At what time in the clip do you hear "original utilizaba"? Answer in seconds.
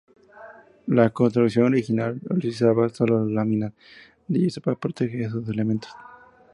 1.65-2.89